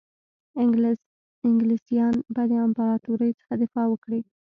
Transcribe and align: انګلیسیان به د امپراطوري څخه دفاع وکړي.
انګلیسیان 1.47 2.15
به 2.33 2.43
د 2.49 2.51
امپراطوري 2.65 3.31
څخه 3.39 3.53
دفاع 3.61 3.85
وکړي. 3.89 4.19